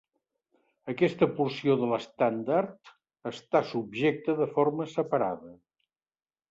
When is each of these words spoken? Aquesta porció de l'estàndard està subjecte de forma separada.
Aquesta 0.93 1.27
porció 1.41 1.75
de 1.83 1.89
l'estàndard 1.91 2.91
està 3.35 3.65
subjecte 3.75 4.39
de 4.43 4.53
forma 4.59 4.93
separada. 4.99 5.59